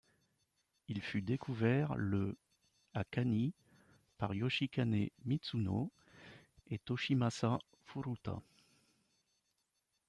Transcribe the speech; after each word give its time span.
Il 0.87 0.99
fut 0.99 1.21
découvert 1.21 1.93
le 1.93 2.35
à 2.95 3.03
Kani 3.03 3.53
par 4.17 4.33
Yoshikane 4.33 5.09
Mizuno 5.25 5.91
et 6.71 6.79
Toshimasa 6.79 7.59
Furuta. 7.85 8.41